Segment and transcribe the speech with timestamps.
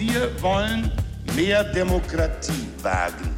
[0.00, 0.90] Wir wollen
[1.36, 3.34] mehr Demokratie wagen.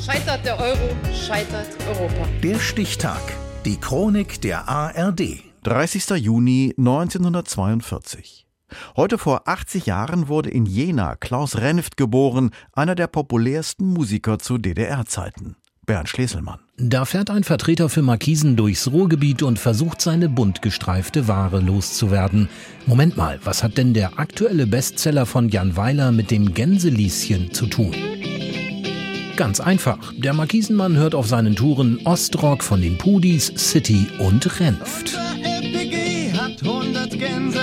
[0.00, 2.28] Scheitert der Euro, scheitert Europa.
[2.40, 3.20] Der Stichtag.
[3.64, 5.42] Die Chronik der ARD.
[5.64, 6.10] 30.
[6.24, 8.46] Juni 1942.
[8.96, 14.58] Heute vor 80 Jahren wurde in Jena Klaus Renft geboren, einer der populärsten Musiker zu
[14.58, 15.56] DDR-Zeiten.
[15.86, 16.58] Bernd Schleselmann.
[16.78, 22.48] Da fährt ein Vertreter für Markisen durchs Ruhrgebiet und versucht seine bunt gestreifte Ware loszuwerden.
[22.86, 27.66] Moment mal, was hat denn der aktuelle Bestseller von Jan Weiler mit dem Gänselieschen zu
[27.66, 27.94] tun?
[29.36, 30.12] Ganz einfach.
[30.16, 35.18] Der Markisenmann hört auf seinen Touren Ostrock von den Pudis, City und Renft.
[35.42, 37.60] FDG hat 100 Gänse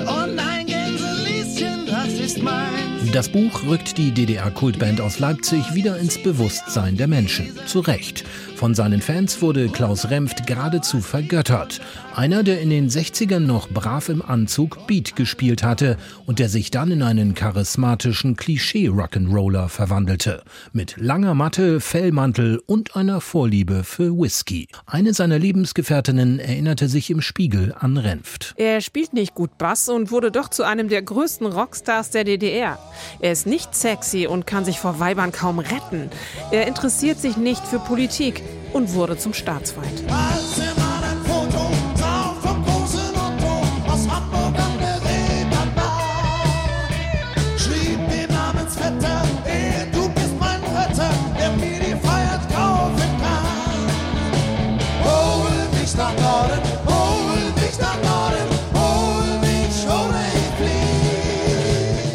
[0.00, 2.79] und ein Gänselieschen, das ist mein.
[3.06, 7.50] Das Buch rückt die DDR-Kultband aus Leipzig wieder ins Bewusstsein der Menschen.
[7.66, 8.24] Zu Recht.
[8.56, 11.80] Von seinen Fans wurde Klaus Remft geradezu vergöttert.
[12.14, 15.96] Einer, der in den 60ern noch brav im Anzug Beat gespielt hatte
[16.26, 20.42] und der sich dann in einen charismatischen Klischee-Rock'n'Roller verwandelte.
[20.74, 24.68] Mit langer Matte, Fellmantel und einer Vorliebe für Whisky.
[24.84, 28.52] Eine seiner Lebensgefährtinnen erinnerte sich im Spiegel an Renft.
[28.58, 32.78] Er spielt nicht gut Bass und wurde doch zu einem der größten Rockstars der DDR.
[33.20, 36.10] Er ist nicht sexy und kann sich vor Weibern kaum retten.
[36.50, 40.04] Er interessiert sich nicht für Politik und wurde zum Staatsfeind.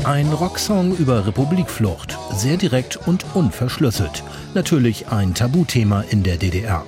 [0.06, 2.16] Ein Rocksong über Republikflucht.
[2.32, 4.24] Sehr direkt und unverschlüsselt.
[4.54, 6.86] Natürlich ein Tabuthema in der DDR.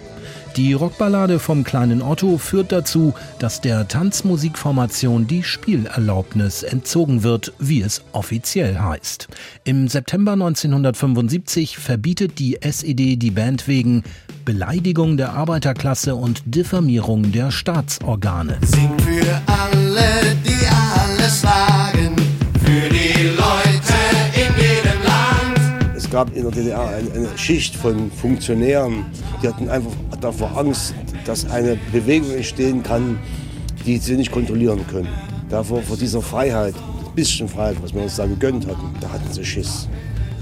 [0.56, 7.82] Die Rockballade vom kleinen Otto führt dazu, dass der Tanzmusikformation die Spielerlaubnis entzogen wird, wie
[7.82, 9.28] es offiziell heißt.
[9.64, 14.04] Im September 1975 verbietet die SED die Band wegen
[14.46, 18.58] Beleidigung der Arbeiterklasse und Diffamierung der Staatsorgane.
[18.62, 20.36] Sing für alle,
[26.18, 29.06] gab in der DDR eine, eine Schicht von Funktionären,
[29.44, 30.96] die hatten einfach davor Angst,
[31.26, 33.20] dass eine Bewegung entstehen kann,
[33.86, 35.10] die sie nicht kontrollieren können.
[35.48, 39.32] Davor, vor dieser Freiheit, ein bisschen Freiheit, was wir uns da gegönnt hatten, da hatten
[39.32, 39.88] sie Schiss.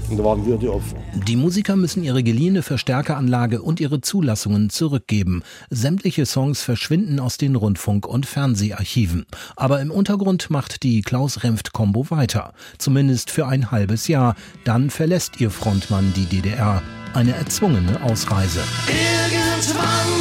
[0.08, 0.96] Und da waren wir die Opfer.
[1.26, 5.42] Die Musiker müssen ihre geliehene Verstärkeranlage und ihre Zulassungen zurückgeben.
[5.70, 9.26] Sämtliche Songs verschwinden aus den Rundfunk- und Fernseharchiven.
[9.56, 12.52] Aber im Untergrund macht die Klaus-Remft-Kombo weiter.
[12.78, 14.36] Zumindest für ein halbes Jahr.
[14.64, 16.82] Dann verlässt ihr Frontmann die DDR.
[17.14, 18.60] Eine erzwungene Ausreise.
[18.86, 20.15] Irgendwann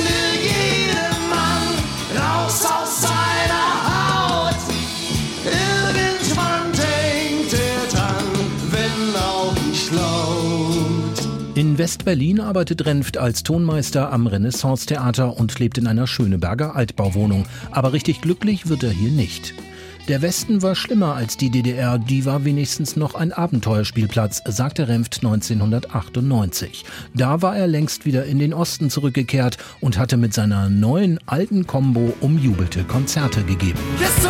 [11.76, 17.48] In West-Berlin arbeitet Renft als Tonmeister am Renaissance-Theater und lebt in einer Schöneberger Altbauwohnung.
[17.70, 19.54] Aber richtig glücklich wird er hier nicht.
[20.08, 25.18] Der Westen war schlimmer als die DDR, die war wenigstens noch ein Abenteuerspielplatz, sagte Renft
[25.18, 26.86] 1998.
[27.14, 31.68] Da war er längst wieder in den Osten zurückgekehrt und hatte mit seiner neuen alten
[31.68, 33.80] Combo umjubelte Konzerte gegeben.
[34.00, 34.30] Just so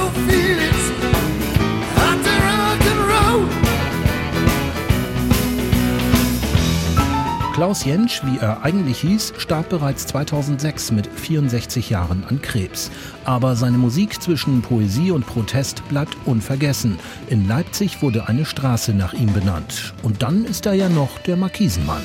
[7.55, 12.91] Klaus Jentsch, wie er eigentlich hieß, starb bereits 2006 mit 64 Jahren an Krebs.
[13.23, 16.99] Aber seine Musik zwischen Poesie und Protest bleibt unvergessen.
[17.29, 19.93] In Leipzig wurde eine Straße nach ihm benannt.
[20.03, 22.01] Und dann ist er ja noch der Markisenmann.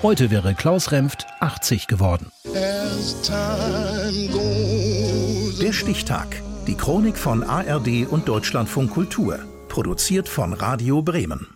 [0.00, 2.32] Heute wäre Klaus Remft 80 geworden.
[5.60, 6.40] Der Stichtag.
[6.66, 9.40] Die Chronik von ARD und Deutschlandfunk Kultur.
[9.68, 11.48] Produziert von Radio Bremen.